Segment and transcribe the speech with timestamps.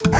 [0.00, 0.14] Meine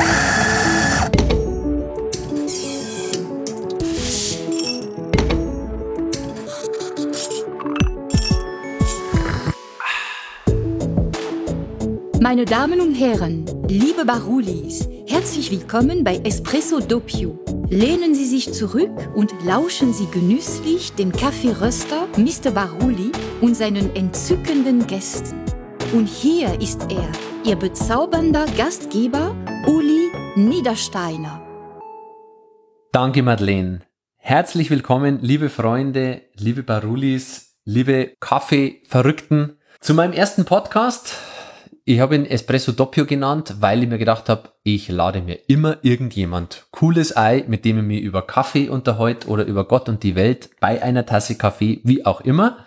[12.45, 17.39] Damen und Herren, liebe Barulis, herzlich willkommen bei Espresso Doppio.
[17.71, 22.51] Lehnen Sie sich zurück und lauschen Sie genüsslich dem Kaffeeröster Mr.
[22.51, 25.37] Baruli und seinen entzückenden Gästen.
[25.93, 27.09] Und hier ist er,
[27.45, 29.35] Ihr bezaubernder Gastgeber
[29.69, 31.43] Uli Niedersteiner.
[32.91, 33.81] Danke, Madeleine.
[34.17, 41.17] Herzlich willkommen, liebe Freunde, liebe Barulis, liebe Kaffeeverrückten, zu meinem ersten Podcast.
[41.85, 45.77] Ich habe ihn Espresso Doppio genannt, weil ich mir gedacht habe, ich lade mir immer
[45.83, 50.15] irgendjemand cooles Ei, mit dem ich mich über Kaffee unterhalte oder über Gott und die
[50.15, 52.65] Welt bei einer Tasse Kaffee, wie auch immer.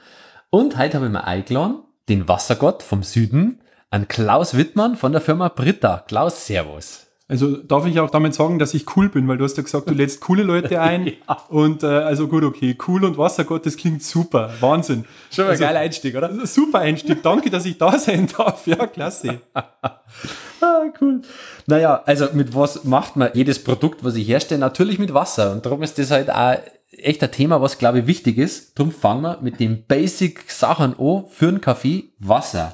[0.52, 3.61] Und heute habe ich mir eingeladen, den Wassergott vom Süden,
[3.92, 6.04] an Klaus Wittmann von der Firma Britta.
[6.08, 7.08] Klaus, Servus.
[7.28, 9.90] Also darf ich auch damit sagen, dass ich cool bin, weil du hast ja gesagt,
[9.90, 11.08] du lädst coole Leute ein.
[11.28, 11.38] ja.
[11.50, 14.54] Und äh, also gut, okay, cool und Wassergott, das klingt super.
[14.60, 15.06] Wahnsinn.
[15.30, 16.46] Schon mal also, ein geiler Einstieg, oder?
[16.46, 17.22] Super Einstieg.
[17.22, 18.66] Danke, dass ich da sein darf.
[18.66, 19.42] Ja, klasse.
[19.54, 21.22] ah, cool.
[21.68, 24.60] Naja, also mit was macht man jedes Produkt, was ich herstelle?
[24.60, 25.52] Natürlich mit Wasser.
[25.52, 26.58] Und darum ist das halt auch
[26.92, 28.78] echt ein Thema, was glaube ich wichtig ist.
[28.78, 32.12] Darum fangen wir mit den Basic-Sachen an für einen Kaffee.
[32.20, 32.74] Wasser.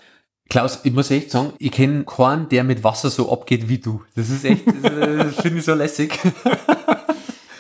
[0.49, 4.01] Klaus, ich muss echt sagen, ich kenne keinen, der mit Wasser so abgeht wie du.
[4.15, 6.17] Das ist echt, das finde ich so lässig.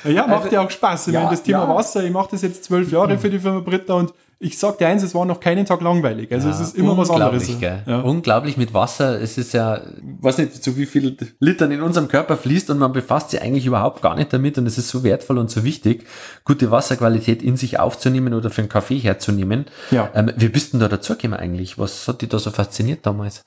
[0.03, 1.07] Ja, macht also, ja auch Spaß.
[1.07, 1.75] Ich ja, meine, das Thema ja.
[1.75, 4.87] Wasser, ich mache das jetzt zwölf Jahre für die Firma Britta und ich sag dir
[4.87, 6.31] eins, es war noch keinen Tag langweilig.
[6.31, 7.47] Also ja, es ist immer was anderes.
[7.59, 7.81] Gell?
[7.87, 8.01] Ja.
[8.01, 9.19] Unglaublich mit Wasser.
[9.19, 9.81] Es ist ja,
[10.21, 13.65] weiß nicht, so wie viel Litern in unserem Körper fließt und man befasst sich eigentlich
[13.65, 16.05] überhaupt gar nicht damit und es ist so wertvoll und so wichtig,
[16.45, 19.65] gute Wasserqualität in sich aufzunehmen oder für einen Kaffee herzunehmen.
[19.89, 20.11] Ja.
[20.13, 21.79] Ähm, wie bist du da dazu gekommen eigentlich?
[21.79, 23.43] Was hat dich da so fasziniert damals?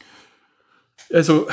[1.12, 1.46] Also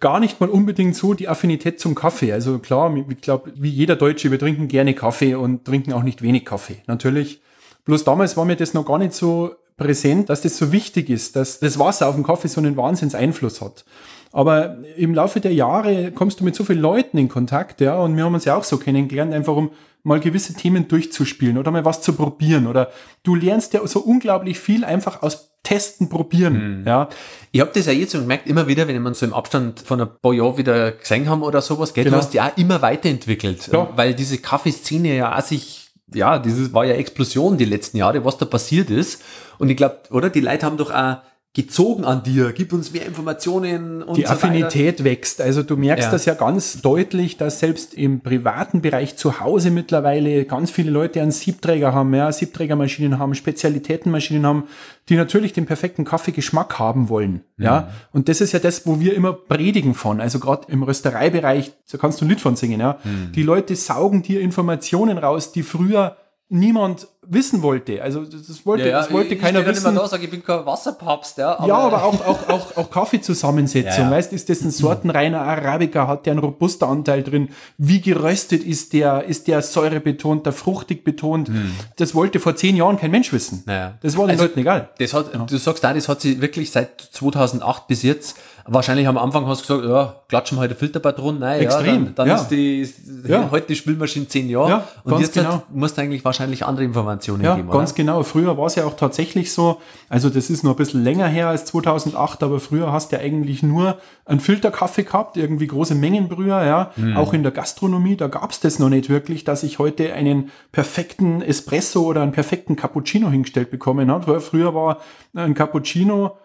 [0.00, 2.32] gar nicht mal unbedingt so die Affinität zum Kaffee.
[2.32, 6.20] Also klar, ich glaube, wie jeder Deutsche, wir trinken gerne Kaffee und trinken auch nicht
[6.20, 6.82] wenig Kaffee.
[6.86, 7.40] Natürlich
[7.86, 11.36] Bloß damals war mir das noch gar nicht so präsent, dass das so wichtig ist,
[11.36, 13.84] dass das Wasser auf dem Kaffee so einen Wahnsinnseinfluss hat.
[14.32, 18.16] Aber im Laufe der Jahre kommst du mit so vielen Leuten in Kontakt, ja, und
[18.16, 19.70] wir haben uns ja auch so kennengelernt, einfach um
[20.02, 22.66] mal gewisse Themen durchzuspielen oder mal was zu probieren.
[22.66, 22.90] Oder
[23.22, 26.80] du lernst ja so unglaublich viel einfach aus Testen, Probieren.
[26.80, 26.86] Mhm.
[26.86, 27.08] Ja.
[27.50, 30.00] Ich habe das ja jetzt so gemerkt, immer wieder, wenn man so im Abstand von
[30.00, 32.18] ein paar Jahren wieder gesehen haben oder sowas, gell, genau.
[32.18, 33.68] du hast ja auch immer weiterentwickelt.
[33.72, 33.88] Ja.
[33.96, 38.38] Weil diese Kaffeeszene ja auch sich ja, dieses war ja Explosion die letzten Jahre, was
[38.38, 39.22] da passiert ist.
[39.58, 40.30] Und ich glaube, oder?
[40.30, 41.18] Die Leute haben doch auch
[41.56, 45.04] gezogen an dir, gib uns mehr Informationen und Die so Affinität weiter.
[45.04, 45.40] wächst.
[45.40, 46.10] Also du merkst ja.
[46.12, 51.22] das ja ganz deutlich, dass selbst im privaten Bereich zu Hause mittlerweile ganz viele Leute
[51.22, 54.64] einen Siebträger haben, ja, Siebträgermaschinen haben, Spezialitätenmaschinen haben,
[55.08, 57.40] die natürlich den perfekten Kaffeegeschmack haben wollen.
[57.56, 57.64] Mhm.
[57.64, 60.20] Ja, und das ist ja das, wo wir immer predigen von.
[60.20, 62.98] Also gerade im Röstereibereich, da kannst du ein Lied von singen, ja.
[63.02, 63.32] Mhm.
[63.32, 66.18] Die Leute saugen dir Informationen raus, die früher
[66.48, 68.00] niemand wissen wollte.
[68.02, 68.98] Also das wollte, ja, ja.
[69.00, 69.88] das wollte ich, keiner ich wissen.
[69.88, 71.58] Immer da, sage, ich bin kein Wasserpapst, ja.
[71.58, 74.04] Aber ja, aber auch, auch, auch, auch Kaffeezusammensetzung.
[74.04, 76.06] Ja, weißt, ist das ein sortenreiner Arabica?
[76.06, 77.48] Hat der einen robuster Anteil drin?
[77.78, 79.24] Wie geröstet ist der?
[79.24, 81.48] Ist der säurebetonter, fruchtig betont?
[81.48, 81.72] Hm.
[81.96, 83.64] Das wollte vor zehn Jahren kein Mensch wissen.
[83.66, 83.98] Naja.
[84.02, 84.90] Das war den also, Leuten egal.
[84.98, 88.36] Das hat, Du sagst da, das hat sie wirklich seit 2008 bis jetzt
[88.68, 91.40] Wahrscheinlich am Anfang hast du gesagt, ja, klatschen wir heute Filterpatronen.
[91.40, 91.86] Nein, Extrem.
[91.86, 92.34] Ja, dann, dann ja.
[92.36, 92.88] ist die,
[93.26, 93.48] ja.
[93.50, 94.68] heute die Spülmaschine zehn Jahre.
[94.70, 95.50] Ja, und jetzt genau.
[95.50, 97.68] halt, musst du eigentlich wahrscheinlich andere Informationen ja, geben.
[97.68, 98.22] Ja, ganz genau.
[98.24, 101.48] Früher war es ja auch tatsächlich so, also das ist noch ein bisschen länger her
[101.48, 106.64] als 2008, aber früher hast du ja eigentlich nur einen Filterkaffee gehabt, irgendwie große Mengenbrüher,
[106.64, 106.90] ja.
[106.96, 107.16] Mhm.
[107.16, 110.50] Auch in der Gastronomie, da gab es das noch nicht wirklich, dass ich heute einen
[110.72, 114.40] perfekten Espresso oder einen perfekten Cappuccino hingestellt bekommen habe.
[114.40, 114.98] Früher war
[115.34, 116.36] ein Cappuccino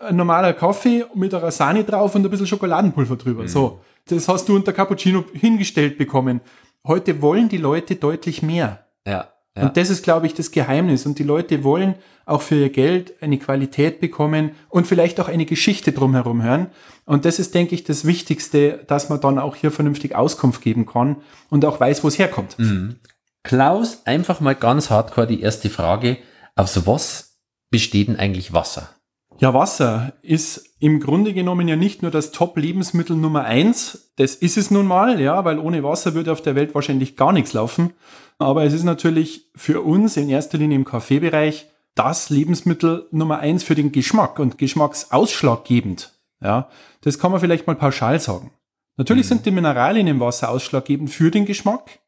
[0.00, 3.42] ein normaler Kaffee mit einer Sahne drauf und ein bisschen Schokoladenpulver drüber.
[3.42, 3.48] Mhm.
[3.48, 6.40] So, das hast du unter Cappuccino hingestellt bekommen.
[6.86, 8.86] Heute wollen die Leute deutlich mehr.
[9.06, 9.32] Ja.
[9.56, 9.62] ja.
[9.62, 11.06] Und das ist, glaube ich, das Geheimnis.
[11.06, 15.46] Und die Leute wollen auch für ihr Geld eine Qualität bekommen und vielleicht auch eine
[15.46, 16.68] Geschichte drumherum hören.
[17.04, 20.86] Und das ist, denke ich, das Wichtigste, dass man dann auch hier vernünftig Auskunft geben
[20.86, 21.16] kann
[21.50, 22.58] und auch weiß, wo es herkommt.
[22.58, 22.96] Mhm.
[23.42, 26.18] Klaus, einfach mal ganz hardcore die erste Frage.
[26.56, 27.38] Aus was
[27.70, 28.95] besteht denn eigentlich Wasser?
[29.38, 34.10] Ja, Wasser ist im Grunde genommen ja nicht nur das Top-Lebensmittel Nummer eins.
[34.16, 37.32] Das ist es nun mal, ja, weil ohne Wasser würde auf der Welt wahrscheinlich gar
[37.32, 37.92] nichts laufen.
[38.38, 43.62] Aber es ist natürlich für uns in erster Linie im Kaffeebereich das Lebensmittel Nummer eins
[43.62, 46.12] für den Geschmack und geschmacksausschlaggebend.
[46.42, 46.68] Ja,
[47.02, 48.52] das kann man vielleicht mal pauschal sagen.
[48.96, 49.28] Natürlich mhm.
[49.28, 51.98] sind die Mineralien im Wasser ausschlaggebend für den Geschmack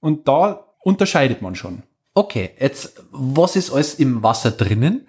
[0.00, 1.82] und da unterscheidet man schon.
[2.14, 5.06] Okay, jetzt, was ist alles im Wasser drinnen?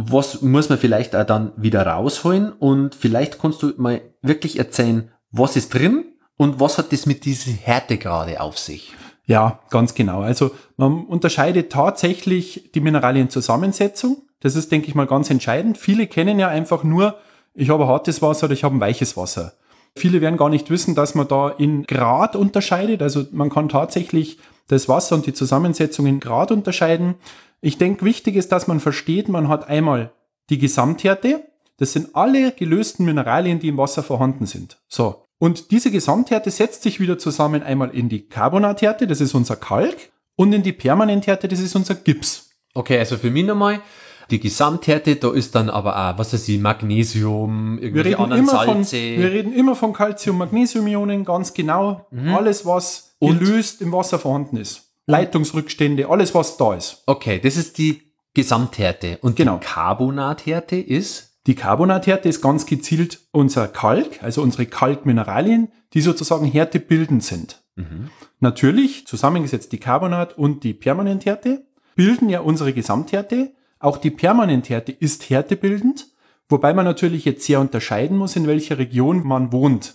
[0.00, 5.10] Was muss man vielleicht auch dann wieder rausholen und vielleicht kannst du mal wirklich erzählen,
[5.30, 6.06] Was ist drin
[6.36, 8.94] und was hat das mit dieser Härtegrade auf sich?
[9.26, 10.22] Ja, ganz genau.
[10.22, 14.22] Also man unterscheidet tatsächlich die Mineralienzusammensetzung.
[14.40, 15.76] Das ist, denke ich mal, ganz entscheidend.
[15.76, 17.16] Viele kennen ja einfach nur,
[17.52, 19.52] ich habe hartes Wasser oder ich habe ein weiches Wasser.
[19.94, 23.02] Viele werden gar nicht wissen, dass man da in Grad unterscheidet.
[23.02, 24.38] Also man kann tatsächlich
[24.68, 27.16] das Wasser und die Zusammensetzung in Grad unterscheiden.
[27.60, 30.12] Ich denke, wichtig ist, dass man versteht, man hat einmal
[30.50, 31.44] die Gesamthärte.
[31.78, 34.78] Das sind alle gelösten Mineralien, die im Wasser vorhanden sind.
[34.88, 35.24] So.
[35.38, 39.96] Und diese Gesamthärte setzt sich wieder zusammen einmal in die Carbonathärte, das ist unser Kalk,
[40.36, 42.50] und in die Permanenthärte, das ist unser Gips.
[42.74, 43.80] Okay, also für mich nochmal,
[44.30, 48.96] die Gesamthärte, da ist dann aber auch, was weiß ich, Magnesium, wir reden anderen Salze.
[48.96, 52.06] Von, wir reden immer von Calcium, Magnesiumionen, ganz genau.
[52.10, 52.34] Mhm.
[52.34, 53.38] Alles, was und?
[53.38, 54.92] gelöst im Wasser vorhanden ist.
[55.06, 57.02] Leitungsrückstände, alles, was da ist.
[57.06, 58.02] Okay, das ist die
[58.34, 59.18] Gesamthärte.
[59.22, 59.56] Und genau.
[59.56, 61.40] die Carbonathärte ist?
[61.46, 67.62] Die Carbonathärte ist ganz gezielt unser Kalk, also unsere Kalkmineralien, die sozusagen härtebildend sind.
[67.76, 68.10] Mhm.
[68.40, 71.64] Natürlich, zusammengesetzt die Carbonat und die Permanenthärte,
[71.96, 73.52] bilden ja unsere Gesamthärte.
[73.80, 76.08] Auch die Permanenthärte ist härtebildend,
[76.48, 79.94] wobei man natürlich jetzt sehr unterscheiden muss, in welcher Region man wohnt.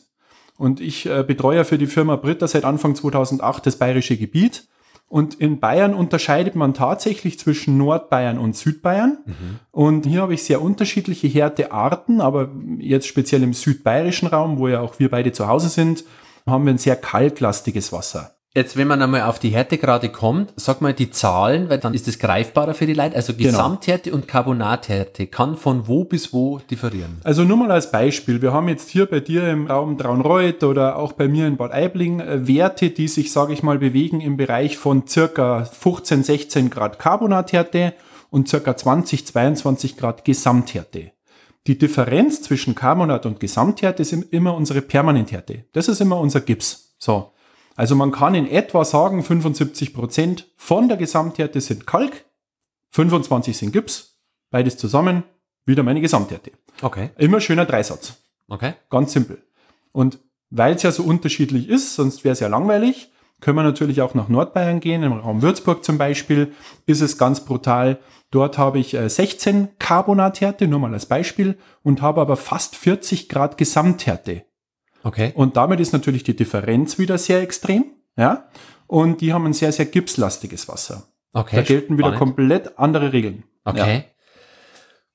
[0.57, 4.67] Und ich äh, betreue ja für die Firma Britta seit Anfang 2008 das bayerische Gebiet.
[5.07, 9.19] Und in Bayern unterscheidet man tatsächlich zwischen Nordbayern und Südbayern.
[9.25, 9.59] Mhm.
[9.71, 14.79] Und hier habe ich sehr unterschiedliche Härtearten, aber jetzt speziell im südbayerischen Raum, wo ja
[14.79, 16.03] auch wir beide zu Hause sind,
[16.47, 18.35] haben wir ein sehr kalklastiges Wasser.
[18.55, 22.07] Jetzt, wenn man einmal auf die Härtegrade kommt, sag mal die Zahlen, weil dann ist
[22.07, 23.15] es greifbarer für die Leute.
[23.15, 23.49] Also genau.
[23.49, 27.19] Gesamthärte und Carbonathärte kann von wo bis wo differieren.
[27.23, 28.43] Also nur mal als Beispiel.
[28.43, 31.71] Wir haben jetzt hier bei dir im Raum Traunreuth oder auch bei mir in Bad
[31.71, 36.69] Aibling äh, Werte, die sich, sage ich mal, bewegen im Bereich von circa 15, 16
[36.69, 37.95] Grad Carbonathärte
[38.29, 41.11] und circa 20, 22 Grad Gesamthärte.
[41.65, 45.65] Die Differenz zwischen Carbonat und Gesamthärte ist immer unsere Permanenthärte.
[45.73, 46.93] Das ist immer unser Gips.
[46.99, 47.31] So.
[47.75, 52.25] Also man kann in etwa sagen, 75 Prozent von der Gesamthärte sind Kalk,
[52.89, 54.19] 25 sind Gips,
[54.51, 55.23] beides zusammen,
[55.65, 56.51] wieder meine Gesamthärte.
[56.81, 57.09] Okay.
[57.17, 58.17] Immer schöner Dreisatz.
[58.47, 58.73] Okay.
[58.89, 59.41] Ganz simpel.
[59.91, 63.11] Und weil es ja so unterschiedlich ist, sonst wäre es ja langweilig,
[63.41, 66.53] können wir natürlich auch nach Nordbayern gehen, im Raum Würzburg zum Beispiel,
[66.85, 67.99] ist es ganz brutal.
[68.31, 73.27] Dort habe ich 16 äh, Carbonathärte, nur mal als Beispiel, und habe aber fast 40
[73.27, 74.45] Grad Gesamthärte.
[75.03, 75.33] Okay.
[75.35, 77.85] Und damit ist natürlich die Differenz wieder sehr extrem.
[78.17, 78.49] Ja.
[78.87, 81.07] Und die haben ein sehr, sehr gipslastiges Wasser.
[81.33, 81.57] Okay.
[81.57, 83.43] Da gelten wieder komplett andere Regeln.
[83.65, 83.95] Okay.
[83.95, 84.03] Ja.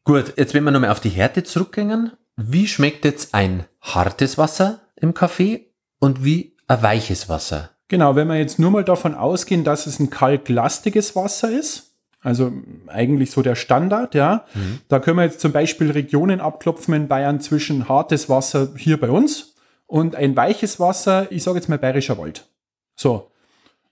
[0.04, 2.12] Gut, jetzt wenn wir nochmal auf die Härte zurückgehen.
[2.36, 7.70] Wie schmeckt jetzt ein hartes Wasser im Kaffee und wie ein weiches Wasser?
[7.88, 12.52] Genau, wenn wir jetzt nur mal davon ausgehen, dass es ein kalklastiges Wasser ist, also
[12.86, 14.80] eigentlich so der Standard, ja, mhm.
[14.88, 19.10] da können wir jetzt zum Beispiel Regionen abklopfen in Bayern zwischen hartes Wasser hier bei
[19.10, 19.54] uns
[19.88, 22.46] und ein weiches Wasser, ich sage jetzt mal bayerischer Wald.
[22.94, 23.30] So,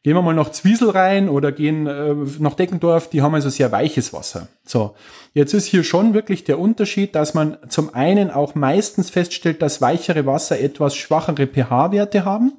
[0.04, 3.72] gehen wir mal nach Zwiesel rein oder gehen äh, nach Deckendorf, die haben also sehr
[3.72, 4.46] weiches Wasser.
[4.64, 4.94] So,
[5.32, 9.81] jetzt ist hier schon wirklich der Unterschied, dass man zum einen auch meistens feststellt, dass
[9.81, 12.52] weichere Wasser etwas schwachere pH-Werte haben.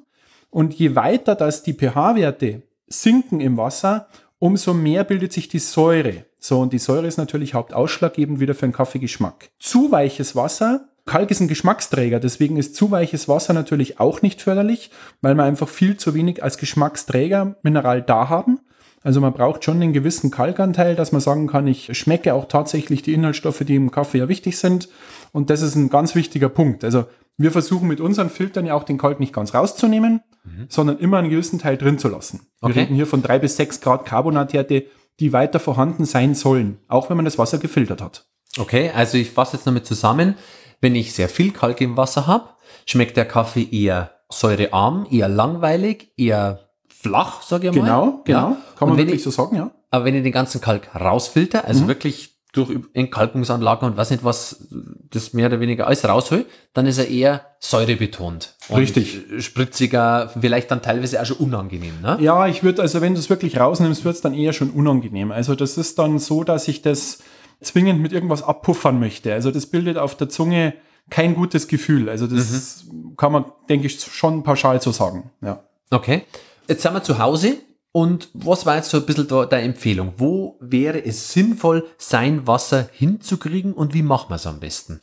[0.50, 4.08] Und je weiter dass die pH-Werte sinken im Wasser,
[4.38, 6.24] umso mehr bildet sich die Säure.
[6.38, 9.50] So, und die Säure ist natürlich hauptausschlaggebend wieder für den Kaffeegeschmack.
[9.58, 14.42] Zu weiches Wasser Kalk ist ein Geschmacksträger, deswegen ist zu weiches Wasser natürlich auch nicht
[14.42, 14.90] förderlich,
[15.20, 18.60] weil wir einfach viel zu wenig als Geschmacksträger Mineral da haben.
[19.02, 23.02] Also man braucht schon einen gewissen Kalkanteil, dass man sagen kann, ich schmecke auch tatsächlich
[23.02, 24.88] die Inhaltsstoffe, die im Kaffee ja wichtig sind.
[25.32, 26.84] Und das ist ein ganz wichtiger Punkt.
[26.84, 30.66] Also wir versuchen mit unseren Filtern ja auch den Kalk nicht ganz rauszunehmen, mhm.
[30.68, 32.48] sondern immer einen gewissen Teil drin zu lassen.
[32.60, 32.80] Wir okay.
[32.80, 34.86] reden hier von drei bis sechs Grad Carbonathärte,
[35.20, 38.26] die weiter vorhanden sein sollen, auch wenn man das Wasser gefiltert hat.
[38.58, 40.34] Okay, also ich fasse jetzt nochmal zusammen.
[40.80, 42.50] Wenn ich sehr viel Kalk im Wasser habe,
[42.86, 47.82] schmeckt der Kaffee eher säurearm, eher langweilig, eher flach, sage ich mal.
[47.82, 48.50] Genau, genau.
[48.50, 48.56] Ja.
[48.78, 49.70] Kann man wirklich ich, so sagen, ja.
[49.90, 51.88] Aber wenn ich den ganzen Kalk rausfilter, also mhm.
[51.88, 54.68] wirklich durch Entkalkungsanlagen und weiß nicht was,
[55.10, 58.56] das mehr oder weniger alles raushol, dann ist er eher säurebetont.
[58.74, 59.20] Richtig.
[59.40, 62.16] Spritziger, vielleicht dann teilweise auch schon unangenehm, ne?
[62.20, 65.30] Ja, ich würde, also wenn du es wirklich rausnimmst, wird es dann eher schon unangenehm.
[65.30, 67.18] Also das ist dann so, dass ich das
[67.60, 69.32] zwingend mit irgendwas abpuffern möchte.
[69.32, 70.74] Also das bildet auf der Zunge
[71.10, 72.08] kein gutes Gefühl.
[72.08, 73.16] Also das mhm.
[73.16, 75.30] kann man, denke ich, schon pauschal so sagen.
[75.40, 75.64] Ja.
[75.90, 76.24] Okay.
[76.68, 77.56] Jetzt sind wir zu Hause.
[77.90, 80.12] Und was war jetzt so ein bisschen da, deine Empfehlung?
[80.18, 85.00] Wo wäre es sinnvoll, sein Wasser hinzukriegen und wie machen wir es am besten?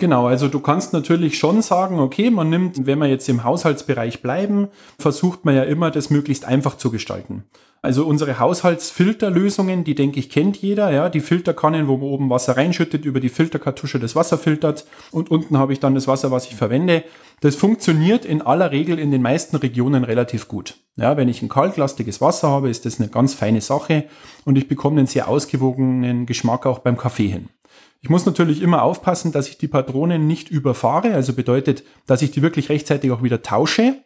[0.00, 4.22] Genau, also du kannst natürlich schon sagen, okay, man nimmt, wenn wir jetzt im Haushaltsbereich
[4.22, 7.44] bleiben, versucht man ja immer, das möglichst einfach zu gestalten.
[7.82, 12.56] Also unsere Haushaltsfilterlösungen, die denke ich kennt jeder, ja, die Filterkannen, wo man oben Wasser
[12.56, 16.46] reinschüttet, über die Filterkartusche das Wasser filtert und unten habe ich dann das Wasser, was
[16.46, 17.04] ich verwende.
[17.42, 20.78] Das funktioniert in aller Regel in den meisten Regionen relativ gut.
[20.96, 24.04] Ja, wenn ich ein kalklastiges Wasser habe, ist das eine ganz feine Sache
[24.46, 27.50] und ich bekomme einen sehr ausgewogenen Geschmack auch beim Kaffee hin.
[28.02, 32.30] Ich muss natürlich immer aufpassen, dass ich die Patronen nicht überfahre, also bedeutet, dass ich
[32.30, 33.96] die wirklich rechtzeitig auch wieder tausche.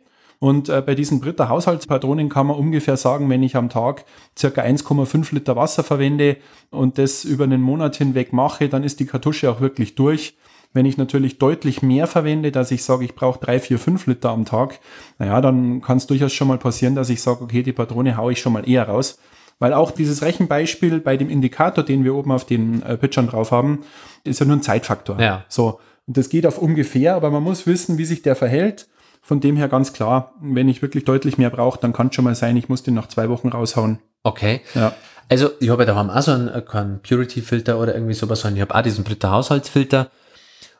[0.40, 4.04] Und äh, bei diesen Britta Haushaltspatronen kann man ungefähr sagen, wenn ich am Tag
[4.36, 6.36] circa 1,5 Liter Wasser verwende
[6.70, 10.36] und das über einen Monat hinweg mache, dann ist die Kartusche auch wirklich durch.
[10.72, 14.30] Wenn ich natürlich deutlich mehr verwende, dass ich sage, ich brauche 3, 4, 5 Liter
[14.30, 14.80] am Tag,
[15.20, 18.32] naja, dann kann es durchaus schon mal passieren, dass ich sage, okay, die Patrone haue
[18.32, 19.20] ich schon mal eher raus.
[19.64, 23.50] Weil auch dieses Rechenbeispiel bei dem Indikator, den wir oben auf den äh, Pitchern drauf
[23.50, 23.80] haben,
[24.22, 25.18] ist ja nur ein Zeitfaktor.
[25.18, 25.46] Ja.
[25.48, 25.80] So.
[26.06, 28.88] Und das geht auf ungefähr, aber man muss wissen, wie sich der verhält.
[29.22, 32.26] Von dem her ganz klar, wenn ich wirklich deutlich mehr brauche, dann kann es schon
[32.26, 34.00] mal sein, ich muss den nach zwei Wochen raushauen.
[34.22, 34.60] Okay.
[34.74, 34.92] Ja.
[35.30, 38.56] Also ich habe ja daheim auch so einen, äh, keinen Purity-Filter oder irgendwie sowas, sondern
[38.56, 40.10] ich habe auch diesen Britta Haushaltsfilter.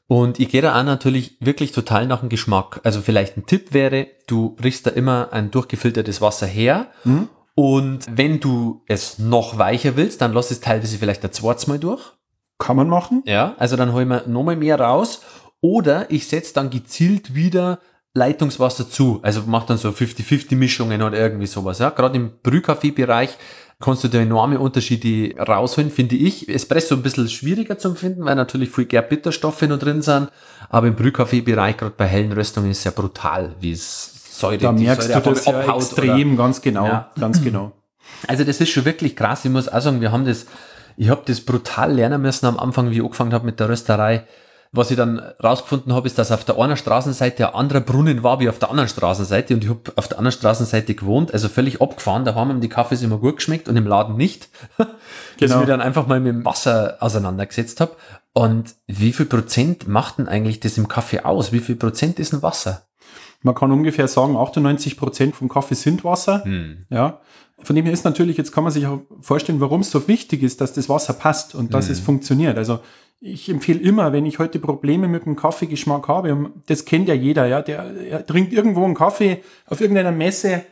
[0.08, 2.82] Und ich gehe da auch natürlich wirklich total nach dem Geschmack.
[2.84, 6.88] Also vielleicht ein Tipp wäre, du brichst da immer ein durchgefiltertes Wasser her.
[7.04, 7.30] Mhm.
[7.54, 11.78] Und wenn du es noch weicher willst, dann lass es teilweise vielleicht ein zweites Mal
[11.78, 12.02] durch.
[12.58, 13.22] Kann man machen.
[13.26, 15.22] Ja, also dann holen wir nochmal mehr raus.
[15.60, 17.78] Oder ich setze dann gezielt wieder
[18.12, 19.20] Leitungswasser zu.
[19.22, 21.78] Also mach dann so 50-50 Mischungen oder irgendwie sowas.
[21.78, 23.36] Ja, gerade im Brühkaffee-Bereich
[23.80, 26.48] kannst du da enorme Unterschiede rausholen, finde ich.
[26.48, 30.30] Espresso ein bisschen schwieriger zu finden, weil natürlich viel Bitterstoffe noch drin sind.
[30.68, 34.72] Aber im Brühkaffee-Bereich, gerade bei hellen Röstungen, ist es ja brutal, wie es Säure, Da
[34.72, 36.86] die merkst Säure du das ja abhaut extrem, oder- ganz genau.
[36.86, 37.10] Ja.
[37.18, 37.72] Ganz genau.
[38.28, 39.44] Also das ist schon wirklich krass.
[39.44, 40.46] Ich muss auch sagen, wir haben das,
[40.96, 44.24] ich habe das brutal lernen müssen am Anfang, wie ich angefangen habe mit der Rösterei.
[44.72, 48.40] Was ich dann rausgefunden habe, ist, dass auf der einen Straßenseite ein anderer Brunnen war
[48.40, 51.80] wie auf der anderen Straßenseite und ich habe auf der anderen Straßenseite gewohnt, also völlig
[51.80, 52.24] abgefahren.
[52.24, 54.48] Da haben die Kaffees immer gut geschmeckt und im Laden nicht.
[54.78, 54.86] Dass
[55.38, 55.54] Genau.
[55.54, 57.92] ich mich dann einfach mal mit dem Wasser auseinandergesetzt habe.
[58.32, 61.52] Und wie viel Prozent macht denn eigentlich das im Kaffee aus?
[61.52, 62.82] Wie viel Prozent ist ein Wasser?
[63.44, 66.42] Man kann ungefähr sagen, 98 Prozent vom Kaffee sind Wasser.
[66.88, 67.20] Ja.
[67.58, 70.42] Von dem her ist natürlich, jetzt kann man sich auch vorstellen, warum es so wichtig
[70.42, 72.56] ist, dass das Wasser passt und dass es funktioniert.
[72.56, 72.80] Also
[73.20, 77.46] ich empfehle immer, wenn ich heute Probleme mit dem Kaffeegeschmack habe, das kennt ja jeder,
[77.46, 80.64] ja, der, der trinkt irgendwo einen Kaffee auf irgendeiner Messe,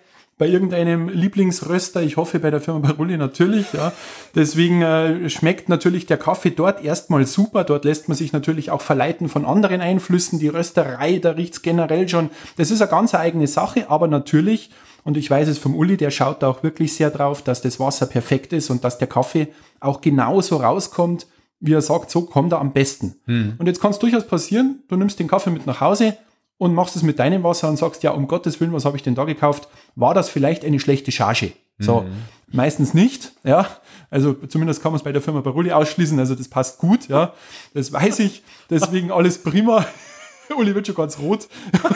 [0.42, 3.92] bei irgendeinem Lieblingsröster, ich hoffe bei der Firma Barulli natürlich, ja.
[4.34, 7.62] Deswegen äh, schmeckt natürlich der Kaffee dort erstmal super.
[7.62, 10.40] Dort lässt man sich natürlich auch verleiten von anderen Einflüssen.
[10.40, 12.30] Die Rösterei, da riecht's generell schon.
[12.56, 14.70] Das ist eine ganz eigene Sache, aber natürlich,
[15.04, 17.78] und ich weiß es vom Uli, der schaut da auch wirklich sehr drauf, dass das
[17.78, 19.46] Wasser perfekt ist und dass der Kaffee
[19.78, 21.28] auch genauso rauskommt,
[21.60, 23.14] wie er sagt, so kommt er am besten.
[23.60, 26.16] Und jetzt kann es durchaus passieren, du nimmst den Kaffee mit nach Hause,
[26.62, 29.02] und machst es mit deinem Wasser und sagst, ja, um Gottes Willen, was habe ich
[29.02, 29.66] denn da gekauft?
[29.96, 31.54] War das vielleicht eine schlechte Charge?
[31.80, 32.04] So,
[32.52, 33.66] meistens nicht, ja.
[34.10, 37.32] Also zumindest kann man es bei der Firma Barulli ausschließen, also das passt gut, ja.
[37.74, 39.84] Das weiß ich, deswegen alles prima.
[40.56, 41.48] Uli wird schon ganz rot.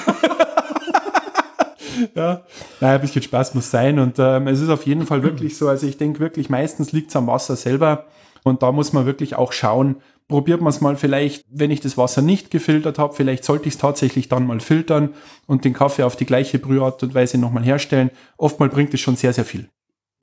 [2.16, 2.42] ja,
[2.80, 5.68] naja, ein bisschen Spaß muss sein und ähm, es ist auf jeden Fall wirklich so,
[5.68, 8.06] also ich denke wirklich, meistens liegt es am Wasser selber
[8.42, 11.96] und da muss man wirklich auch schauen, probiert man es mal vielleicht, wenn ich das
[11.96, 15.14] Wasser nicht gefiltert habe, vielleicht sollte ich es tatsächlich dann mal filtern
[15.46, 18.10] und den Kaffee auf die gleiche Brühart und Weise nochmal herstellen.
[18.36, 19.68] Oftmal bringt es schon sehr, sehr viel.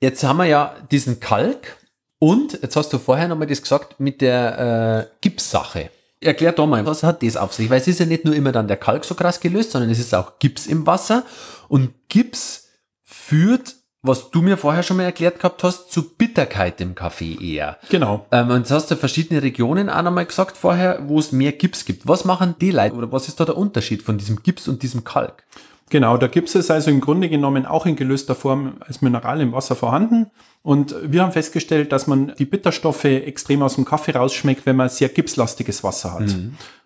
[0.00, 1.78] Jetzt haben wir ja diesen Kalk
[2.18, 5.90] und jetzt hast du vorher nochmal das gesagt mit der äh, Gipssache.
[6.20, 7.68] Erklär doch mal, was hat das auf sich?
[7.68, 9.98] Weil es ist ja nicht nur immer dann der Kalk so krass gelöst, sondern es
[9.98, 11.24] ist auch Gips im Wasser
[11.68, 12.68] und Gips
[13.02, 17.78] führt, was du mir vorher schon mal erklärt gehabt hast, zu Bitterkeit im Kaffee eher.
[17.88, 18.26] Genau.
[18.30, 21.86] Ähm, und jetzt hast du verschiedene Regionen auch nochmal gesagt vorher, wo es mehr Gips
[21.86, 22.06] gibt.
[22.06, 25.04] Was machen die Leute oder was ist da der Unterschied von diesem Gips und diesem
[25.04, 25.44] Kalk?
[25.88, 29.52] Genau, der Gips ist also im Grunde genommen auch in gelöster Form als Mineral im
[29.52, 30.26] Wasser vorhanden.
[30.62, 34.88] Und wir haben festgestellt, dass man die Bitterstoffe extrem aus dem Kaffee rausschmeckt, wenn man
[34.90, 36.34] sehr gipslastiges Wasser hat.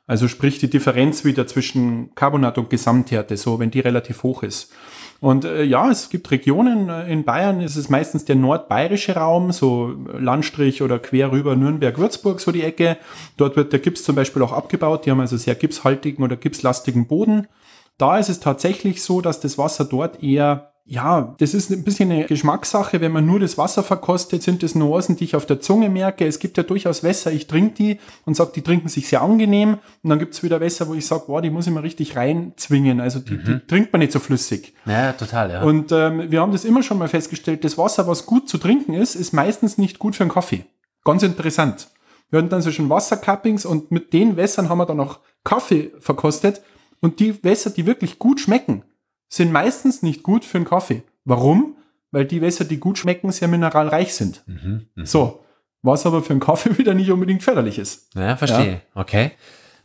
[0.07, 4.73] Also sprich die Differenz wieder zwischen Carbonat und Gesamthärte, so wenn die relativ hoch ist.
[5.21, 9.51] Und äh, ja, es gibt Regionen, äh, in Bayern ist es meistens der nordbayerische Raum,
[9.51, 12.99] so Landstrich oder quer rüber Nürnberg-Würzburg, so die Ecke.
[13.37, 15.07] Dort wird der Gips zum Beispiel auch abgebaut.
[15.07, 17.49] Die haben also sehr gipshaltigen oder gipslastigen Boden.
[17.97, 22.11] Da ist es tatsächlich so, dass das Wasser dort eher, ja, das ist ein bisschen
[22.11, 23.03] eine Geschmackssache.
[23.03, 26.27] Wenn man nur das Wasser verkostet, sind das Nuancen, die ich auf der Zunge merke.
[26.27, 29.77] Es gibt ja durchaus Wässer, ich trinke die und sage, die trinken sich sehr angenehm.
[30.03, 32.17] Und dann gibt es wieder Wässer, wo ich sage, wow, die muss ich mal richtig
[32.17, 33.03] reinzwingen.
[33.03, 34.73] Also die, die trinkt man nicht so flüssig.
[34.87, 35.63] Ja, total, ja.
[35.63, 38.95] Und ähm, wir haben das immer schon mal festgestellt, das Wasser, was gut zu trinken
[38.95, 40.65] ist, ist meistens nicht gut für einen Kaffee.
[41.05, 41.89] Ganz interessant.
[42.31, 45.93] Wir hatten dann so schon Wassercuppings und mit den Wässern haben wir dann auch Kaffee
[46.01, 46.63] verkostet.
[47.01, 48.85] Und die Wässer, die wirklich gut schmecken,
[49.29, 51.03] sind meistens nicht gut für einen Kaffee.
[51.25, 51.77] Warum?
[52.11, 54.43] Weil die Wässer, die gut schmecken, sehr mineralreich sind.
[54.47, 55.07] Mhm, mh.
[55.07, 55.45] So,
[55.83, 58.09] was aber für einen Kaffee wieder nicht unbedingt förderlich ist.
[58.15, 58.73] Ja, verstehe.
[58.73, 58.81] Ja.
[58.95, 59.33] Okay.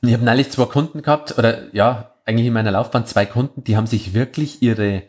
[0.02, 3.78] Ich habe neulich zwei Kunden gehabt, oder ja, eigentlich in meiner Laufbahn zwei Kunden, die
[3.78, 5.04] haben sich wirklich ihre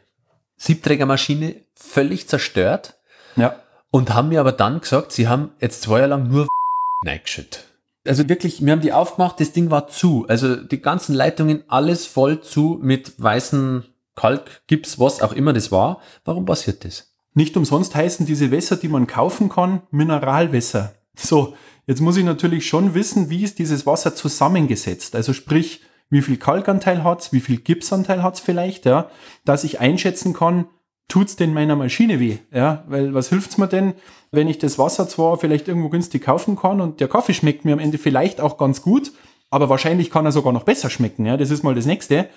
[0.56, 2.94] Siebträgermaschine völlig zerstört.
[3.36, 3.56] Ja.
[3.90, 6.48] Und haben mir aber dann gesagt, sie haben jetzt zwei Jahre lang nur
[7.06, 7.64] reingeschüttet.
[8.06, 10.26] Also wirklich, wir haben die aufgemacht, das Ding war zu.
[10.28, 15.72] Also die ganzen Leitungen, alles voll zu mit weißen Kalk, Gips, was auch immer das
[15.72, 16.00] war.
[16.24, 17.14] Warum passiert das?
[17.34, 20.94] Nicht umsonst heißen diese Wässer, die man kaufen kann, Mineralwässer.
[21.16, 21.54] So,
[21.86, 25.16] jetzt muss ich natürlich schon wissen, wie ist dieses Wasser zusammengesetzt.
[25.16, 29.10] Also sprich, wie viel Kalkanteil hat's, wie viel Gipsanteil hat's vielleicht, ja,
[29.44, 30.66] dass ich einschätzen kann,
[31.08, 33.94] tut's denn meiner Maschine weh, ja, weil was hilft's mir denn,
[34.30, 37.72] wenn ich das Wasser zwar vielleicht irgendwo günstig kaufen kann und der Kaffee schmeckt mir
[37.72, 39.12] am Ende vielleicht auch ganz gut,
[39.50, 42.28] aber wahrscheinlich kann er sogar noch besser schmecken, ja, das ist mal das nächste.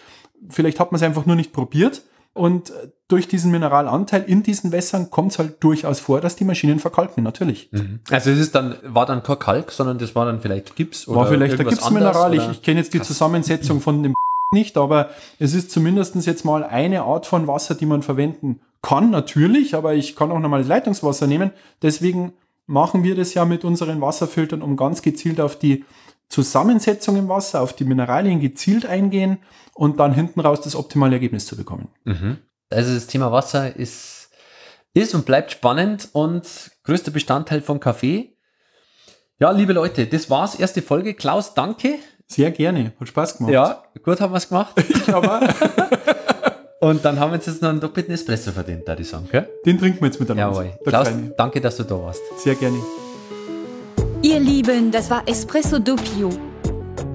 [0.50, 2.04] Vielleicht hat man es einfach nur nicht probiert
[2.38, 2.72] und
[3.08, 7.24] durch diesen Mineralanteil in diesen Wässern kommt es halt durchaus vor, dass die Maschinen verkalken,
[7.24, 7.70] natürlich.
[7.72, 8.00] Mhm.
[8.12, 11.22] Also es ist dann, war dann kein Kalk, sondern das war dann vielleicht Gips oder
[11.22, 12.34] War vielleicht ein Gipsmineral.
[12.36, 14.14] Ich, ich kenne jetzt die Zusammensetzung von dem
[14.52, 19.10] nicht, aber es ist zumindest jetzt mal eine Art von Wasser, die man verwenden kann,
[19.10, 21.52] natürlich, aber ich kann auch normales Leitungswasser nehmen.
[21.82, 22.34] Deswegen
[22.68, 25.86] machen wir das ja mit unseren Wasserfiltern, um ganz gezielt auf die
[26.30, 29.40] Zusammensetzung im Wasser, auf die Mineralien gezielt eingehen
[29.74, 31.90] und dann hinten raus das optimale Ergebnis zu bekommen.
[32.04, 32.38] Mhm.
[32.70, 34.30] Also das Thema Wasser ist,
[34.94, 38.36] ist und bleibt spannend und größter Bestandteil von Kaffee.
[39.40, 41.14] Ja, liebe Leute, das war's, erste Folge.
[41.14, 41.96] Klaus, danke.
[42.26, 43.54] Sehr gerne, hat Spaß gemacht.
[43.54, 44.74] Ja, gut haben wir es gemacht.
[44.90, 45.30] Ich glaube
[46.80, 49.50] Und dann haben wir uns jetzt noch einen doppelten Espresso verdient, da ich sagen, gell?
[49.66, 50.62] Den trinken wir jetzt miteinander.
[50.62, 50.78] Jawohl.
[50.86, 52.22] Klaus, danke, dass du da warst.
[52.38, 52.78] Sehr gerne.
[54.38, 56.30] Ihr Lieben, das war Espresso Doppio.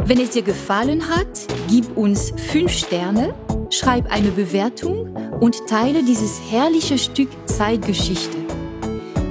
[0.07, 1.29] Wenn es dir gefallen hat,
[1.69, 3.33] gib uns 5 Sterne,
[3.71, 8.37] schreib eine Bewertung und teile dieses herrliche Stück Zeitgeschichte.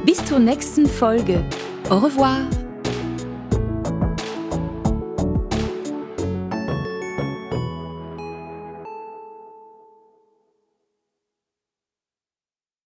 [0.05, 1.43] Bis zur nächsten Folge.
[1.89, 2.47] Au revoir.